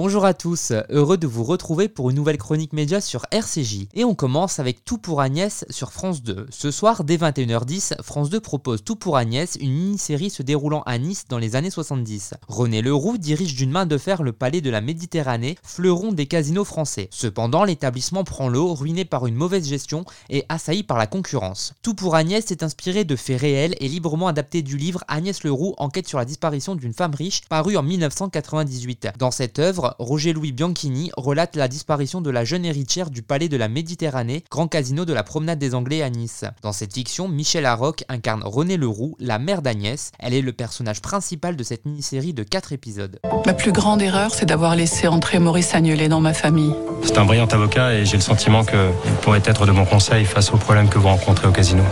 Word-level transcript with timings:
Bonjour 0.00 0.24
à 0.24 0.32
tous, 0.32 0.72
heureux 0.90 1.16
de 1.16 1.26
vous 1.26 1.42
retrouver 1.42 1.88
pour 1.88 2.08
une 2.08 2.14
nouvelle 2.14 2.38
chronique 2.38 2.72
média 2.72 3.00
sur 3.00 3.26
RCJ. 3.32 3.88
Et 3.94 4.04
on 4.04 4.14
commence 4.14 4.60
avec 4.60 4.84
Tout 4.84 4.96
pour 4.96 5.20
Agnès 5.20 5.64
sur 5.70 5.90
France 5.90 6.22
2. 6.22 6.46
Ce 6.50 6.70
soir, 6.70 7.02
dès 7.02 7.16
21h10, 7.16 8.00
France 8.04 8.30
2 8.30 8.38
propose 8.38 8.84
Tout 8.84 8.94
pour 8.94 9.16
Agnès, 9.16 9.56
une 9.60 9.72
mini-série 9.72 10.30
se 10.30 10.44
déroulant 10.44 10.82
à 10.86 10.98
Nice 10.98 11.24
dans 11.28 11.38
les 11.38 11.56
années 11.56 11.72
70. 11.72 12.34
René 12.46 12.80
Leroux 12.80 13.18
dirige 13.18 13.56
d'une 13.56 13.72
main 13.72 13.86
de 13.86 13.98
fer 13.98 14.22
le 14.22 14.30
palais 14.30 14.60
de 14.60 14.70
la 14.70 14.80
Méditerranée, 14.80 15.58
fleuron 15.64 16.12
des 16.12 16.26
casinos 16.26 16.64
français. 16.64 17.08
Cependant, 17.10 17.64
l'établissement 17.64 18.22
prend 18.22 18.48
l'eau, 18.48 18.74
ruiné 18.74 19.04
par 19.04 19.26
une 19.26 19.34
mauvaise 19.34 19.66
gestion 19.66 20.04
et 20.30 20.44
assailli 20.48 20.84
par 20.84 20.98
la 20.98 21.08
concurrence. 21.08 21.72
Tout 21.82 21.94
pour 21.94 22.14
Agnès 22.14 22.48
est 22.52 22.62
inspiré 22.62 23.04
de 23.04 23.16
faits 23.16 23.40
réels 23.40 23.74
et 23.80 23.88
librement 23.88 24.28
adapté 24.28 24.62
du 24.62 24.76
livre 24.76 25.02
Agnès 25.08 25.42
Leroux, 25.42 25.74
enquête 25.76 26.06
sur 26.06 26.18
la 26.18 26.24
disparition 26.24 26.76
d'une 26.76 26.94
femme 26.94 27.16
riche, 27.16 27.40
paru 27.48 27.76
en 27.76 27.82
1998. 27.82 29.08
Dans 29.18 29.32
cette 29.32 29.58
œuvre, 29.58 29.87
Roger-Louis 29.98 30.52
Bianchini 30.52 31.10
relate 31.16 31.56
la 31.56 31.68
disparition 31.68 32.20
de 32.20 32.30
la 32.30 32.44
jeune 32.44 32.64
héritière 32.64 33.10
du 33.10 33.22
Palais 33.22 33.48
de 33.48 33.56
la 33.56 33.68
Méditerranée, 33.68 34.44
grand 34.50 34.68
casino 34.68 35.04
de 35.04 35.12
la 35.12 35.22
promenade 35.22 35.58
des 35.58 35.74
Anglais 35.74 36.02
à 36.02 36.10
Nice. 36.10 36.44
Dans 36.62 36.72
cette 36.72 36.94
fiction, 36.94 37.28
Michel 37.28 37.62
Larocque 37.62 38.04
incarne 38.08 38.42
René 38.44 38.76
Leroux, 38.76 39.16
la 39.18 39.38
mère 39.38 39.62
d'Agnès. 39.62 40.12
Elle 40.18 40.34
est 40.34 40.42
le 40.42 40.52
personnage 40.52 41.00
principal 41.00 41.56
de 41.56 41.62
cette 41.62 41.86
mini-série 41.86 42.32
de 42.32 42.42
4 42.42 42.72
épisodes. 42.72 43.18
Ma 43.46 43.54
plus 43.54 43.72
grande 43.72 44.02
erreur, 44.02 44.34
c'est 44.34 44.46
d'avoir 44.46 44.76
laissé 44.76 45.08
entrer 45.08 45.38
Maurice 45.38 45.74
Agnelet 45.74 46.08
dans 46.08 46.20
ma 46.20 46.34
famille. 46.34 46.74
C'est 47.02 47.18
un 47.18 47.24
brillant 47.24 47.46
avocat 47.46 47.94
et 47.94 48.04
j'ai 48.04 48.16
le 48.16 48.22
sentiment 48.22 48.64
que 48.64 48.90
pourrait 49.22 49.42
être 49.44 49.66
de 49.66 49.72
mon 49.72 49.84
conseil 49.84 50.24
face 50.24 50.52
aux 50.52 50.56
problèmes 50.56 50.88
que 50.88 50.98
vous 50.98 51.08
rencontrez 51.08 51.48
au 51.48 51.52
casino. 51.52 51.82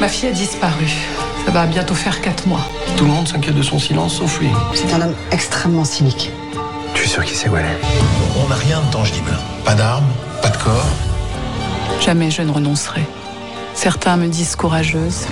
Ma 0.00 0.08
fille 0.08 0.28
a 0.28 0.32
disparu. 0.32 0.86
Ça 1.44 1.50
va 1.50 1.66
bientôt 1.66 1.94
faire 1.94 2.20
4 2.20 2.46
mois. 2.46 2.66
Tout 2.96 3.04
le 3.04 3.10
monde 3.10 3.26
s'inquiète 3.26 3.56
de 3.56 3.62
son 3.62 3.78
silence 3.78 4.16
sauf 4.16 4.38
lui. 4.40 4.48
C'est 4.74 4.92
un 4.92 5.02
homme 5.02 5.14
extrêmement 5.32 5.84
cynique. 5.84 6.30
Tu 7.12 7.18
es 7.18 7.24
sûr 7.24 7.28
qu'il 7.28 7.36
sait 7.36 7.48
où 7.50 7.56
elle 7.58 7.66
est 7.66 8.42
On 8.42 8.48
n'a 8.48 8.54
rien 8.54 8.80
de 8.80 8.90
tangible. 8.90 9.32
Pas 9.66 9.74
d'armes, 9.74 10.06
pas 10.40 10.48
de 10.48 10.56
corps. 10.56 10.86
Jamais 12.00 12.30
je 12.30 12.40
ne 12.40 12.50
renoncerai. 12.50 13.02
Certains 13.74 14.16
me 14.16 14.28
disent 14.28 14.56
courageuse. 14.56 15.26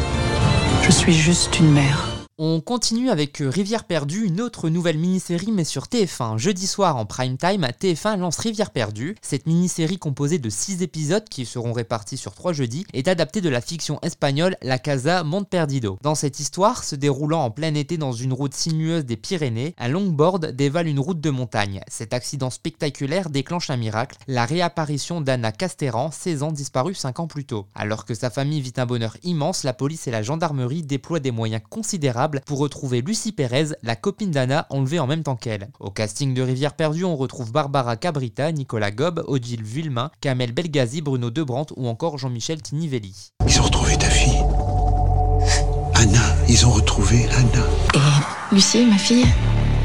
Je 0.83 0.91
suis 0.91 1.15
juste 1.15 1.59
une 1.59 1.71
mère. 1.71 2.10
On 2.43 2.63
continue 2.63 3.11
avec 3.11 3.43
euh, 3.43 3.51
Rivière 3.51 3.85
perdue, 3.85 4.25
une 4.25 4.41
autre 4.41 4.71
nouvelle 4.71 4.97
mini-série 4.97 5.53
mais 5.53 5.65
sur 5.65 5.85
TF1. 5.85 6.39
Jeudi 6.39 6.67
soir 6.67 6.97
en 6.97 7.05
prime 7.05 7.37
time, 7.37 7.67
TF1 7.79 8.19
lance 8.19 8.39
Rivière 8.39 8.71
perdue. 8.71 9.15
Cette 9.21 9.47
mini-série 9.47 9.99
composée 9.99 10.39
de 10.39 10.49
6 10.49 10.81
épisodes 10.81 11.29
qui 11.29 11.45
seront 11.45 11.75
répartis 11.75 12.17
sur 12.17 12.33
3 12.33 12.55
jeudis 12.55 12.87
est 12.95 13.09
adaptée 13.09 13.43
de 13.43 13.51
la 13.51 13.61
fiction 13.61 13.99
espagnole 14.01 14.57
La 14.63 14.79
Casa 14.79 15.23
Monte 15.23 15.51
Perdido. 15.51 15.99
Dans 16.01 16.15
cette 16.15 16.41
histoire, 16.41 16.83
se 16.83 16.97
déroulant 16.97 17.45
en 17.45 17.51
plein 17.51 17.75
été 17.75 17.99
dans 17.99 18.13
une 18.13 18.33
route 18.33 18.55
sinueuse 18.55 19.05
des 19.05 19.19
Pyrénées, 19.19 19.75
un 19.77 19.89
longboard 19.89 20.53
dévale 20.53 20.89
une 20.89 20.99
route 20.99 21.21
de 21.21 21.29
montagne. 21.29 21.83
Cet 21.89 22.15
accident 22.15 22.49
spectaculaire 22.49 23.29
déclenche 23.29 23.69
un 23.69 23.77
miracle, 23.77 24.17
la 24.29 24.47
réapparition 24.47 25.21
d'Anna 25.21 25.53
Casteran, 25.53 26.11
16 26.11 26.43
ans 26.43 26.53
disparue 26.53 26.95
5 26.95 27.21
ans 27.21 27.27
plus 27.27 27.45
tôt. 27.45 27.67
Alors 27.75 28.07
que 28.07 28.15
sa 28.15 28.31
famille 28.31 28.63
vit 28.63 28.73
un 28.79 28.87
bonheur 28.87 29.19
immense, 29.25 29.63
la 29.63 29.75
police 29.75 30.07
et 30.07 30.11
la 30.11 30.23
gendarmerie 30.23 30.83
déploient 30.83 31.21
des 31.21 31.33
moyens 31.33 31.61
considérables 31.69 32.30
pour 32.47 32.59
retrouver 32.59 33.03
Lucie 33.03 33.33
Pérez, 33.33 33.69
la 33.83 33.97
copine 33.97 34.31
d'Anna 34.31 34.67
enlevée 34.71 35.01
en 35.01 35.07
même 35.07 35.23
temps 35.23 35.37
qu'elle. 35.37 35.69
Au 35.81 35.91
casting 35.91 36.35
de 36.35 36.43
Rivière 36.43 36.75
perdue, 36.75 37.05
on 37.05 37.17
retrouve 37.17 37.51
Barbara 37.51 37.97
Cabrita, 37.97 38.53
Nicolas 38.53 38.93
Gob, 38.93 39.25
Odile 39.27 39.65
Villemain, 39.65 40.11
Kamel 40.21 40.53
Belgazi, 40.53 41.01
Bruno 41.01 41.31
Debrandt 41.31 41.75
ou 41.77 41.89
encore 41.89 42.19
Jean-Michel 42.19 42.63
Tinivelli. 42.63 43.33
Ils 43.49 43.61
ont 43.61 43.65
retrouvé 43.65 43.97
ta 43.97 44.09
fille. 44.09 44.39
Anna, 45.95 46.23
ils 46.49 46.65
ont 46.67 46.71
retrouvé 46.71 47.27
Anna. 47.37 47.67
Et 47.95 48.55
Lucie, 48.55 48.87
ma 48.87 48.99
fille, 48.99 49.27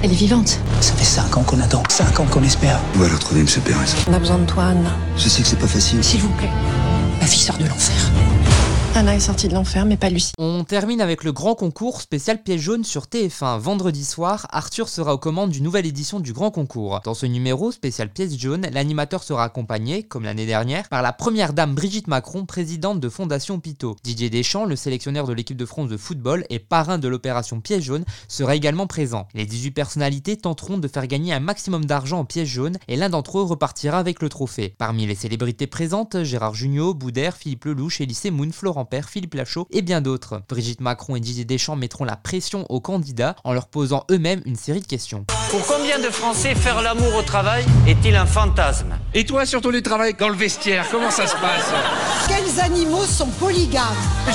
elle 0.03 0.11
est 0.11 0.15
vivante. 0.15 0.59
Ça 0.81 0.93
fait 0.93 1.03
5 1.03 1.37
ans 1.37 1.43
qu'on 1.43 1.59
attend, 1.59 1.83
5 1.89 2.19
ans 2.19 2.25
qu'on 2.25 2.43
espère. 2.43 2.79
On 2.95 2.99
va 2.99 3.07
le 3.07 3.15
retrouver, 3.15 3.41
M. 3.41 3.47
Pérez? 3.63 3.85
On 4.07 4.13
a 4.13 4.19
besoin 4.19 4.37
de 4.37 4.45
toi, 4.45 4.65
Anna. 4.65 4.91
Je 5.17 5.27
sais 5.29 5.41
que 5.41 5.47
c'est 5.47 5.59
pas 5.59 5.67
facile. 5.67 6.03
S'il 6.03 6.21
vous 6.21 6.29
plaît. 6.33 6.51
Ma 7.19 7.27
fille 7.27 7.41
sort 7.41 7.57
de 7.57 7.65
l'enfer. 7.65 8.11
Anna 8.97 9.13
est 9.13 9.19
sortie 9.19 9.49
de 9.49 9.53
l'enfer, 9.53 9.85
mais 9.85 9.97
pas 9.97 10.09
Lucie. 10.09 10.31
On 10.37 10.63
termine 10.63 11.01
avec 11.01 11.25
le 11.25 11.33
grand 11.33 11.53
concours 11.53 11.99
spécial 11.99 12.41
piège 12.41 12.61
jaune 12.61 12.85
sur 12.85 13.07
TF1. 13.07 13.59
Vendredi 13.59 14.05
soir, 14.05 14.47
Arthur 14.51 14.87
sera 14.87 15.13
aux 15.13 15.17
commandes 15.17 15.49
d'une 15.49 15.65
nouvelle 15.65 15.85
édition 15.85 16.21
du 16.21 16.31
grand 16.31 16.49
concours. 16.49 17.01
Dans 17.03 17.13
ce 17.13 17.25
numéro 17.25 17.73
spécial 17.73 18.09
piège 18.09 18.39
jaune, 18.39 18.65
l'animateur 18.71 19.23
sera 19.23 19.43
accompagné, 19.43 20.03
comme 20.03 20.23
l'année 20.23 20.45
dernière, 20.45 20.87
par 20.87 21.01
la 21.01 21.11
première 21.11 21.51
dame 21.51 21.75
Brigitte 21.75 22.07
Macron, 22.07 22.45
présidente 22.45 23.01
de 23.01 23.09
Fondation 23.09 23.59
Pito. 23.59 23.97
Didier 24.01 24.29
Deschamps, 24.29 24.63
le 24.63 24.77
sélectionneur 24.77 25.27
de 25.27 25.33
l'équipe 25.33 25.57
de 25.57 25.65
France 25.65 25.89
de 25.89 25.97
football 25.97 26.45
et 26.49 26.59
parrain 26.59 26.97
de 26.97 27.09
l'opération 27.09 27.59
piège 27.59 27.83
jaune, 27.83 28.05
sera 28.29 28.55
également 28.55 28.87
présent. 28.87 29.27
Les 29.33 29.45
18 29.45 29.71
personnalités 29.71 30.37
tenteront 30.37 30.77
de 30.77 30.87
faire 30.87 31.07
gagner 31.07 31.33
un 31.33 31.41
maximum 31.41 31.83
d'argent 31.83 32.19
en 32.19 32.25
piège 32.25 32.47
jaune 32.47 32.77
et 32.87 32.95
l'un 32.95 33.09
d'entre 33.09 33.39
eux 33.39 33.43
repartira 33.43 33.99
avec 33.99 34.21
le 34.21 34.29
trophée. 34.29 34.73
Parmi 34.77 35.05
les 35.05 35.15
célébrités 35.15 35.67
présentes, 35.67 36.23
Gérard 36.23 36.53
Jugnot, 36.53 36.93
Boudère, 36.93 37.35
Philippe 37.35 37.65
Lelouch, 37.65 37.99
Elise 37.99 38.31
Moon, 38.31 38.51
Florent 38.53 38.84
père, 38.85 39.09
Philippe 39.09 39.33
Lachaud 39.33 39.67
et 39.71 39.81
bien 39.81 40.01
d'autres. 40.01 40.41
Brigitte 40.47 40.81
Macron 40.81 41.15
et 41.15 41.19
Didier 41.19 41.45
Deschamps 41.45 41.75
mettront 41.75 42.05
la 42.05 42.15
pression 42.15 42.65
aux 42.69 42.79
candidats 42.79 43.35
en 43.43 43.53
leur 43.53 43.67
posant 43.67 44.05
eux-mêmes 44.11 44.41
une 44.45 44.55
série 44.55 44.81
de 44.81 44.87
questions. 44.87 45.25
Pour 45.49 45.65
combien 45.67 45.99
de 45.99 46.11
Français 46.11 46.55
faire 46.55 46.81
l'amour 46.81 47.15
au 47.15 47.21
travail 47.21 47.65
est-il 47.87 48.15
un 48.15 48.25
fantasme? 48.25 48.97
Et 49.13 49.25
toi, 49.25 49.45
sur 49.45 49.61
ton 49.61 49.69
lieu 49.69 49.81
de 49.81 49.85
travail, 49.85 50.15
dans 50.19 50.29
le 50.29 50.35
vestiaire, 50.35 50.85
comment 50.91 51.11
ça 51.11 51.27
se 51.27 51.35
passe? 51.35 51.71
Quels 52.27 52.59
animaux 52.61 53.05
sont 53.05 53.27
polygames? 53.27 53.83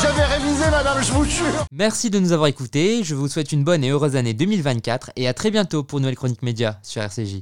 J'avais 0.01 0.25
révisé, 0.25 0.71
madame, 0.71 1.03
je 1.03 1.13
vous 1.13 1.25
jure 1.25 1.67
Merci 1.73 2.11
de 2.11 2.19
nous 2.19 2.33
avoir 2.33 2.49
écoutés, 2.49 3.03
je 3.05 3.15
vous 3.15 3.29
souhaite 3.29 3.53
une 3.53 3.65
bonne 3.65 3.85
et 3.85 3.91
heureuse 3.91 4.17
année 4.17 4.35
2024 4.35 5.11
et 5.17 5.29
à 5.29 5.35
très 5.35 5.51
bientôt 5.51 5.83
pour 5.83 6.01
nouvelle 6.01 6.17
chronique 6.17 6.43
média 6.43 6.79
sur 6.83 7.03
RCJ. 7.03 7.39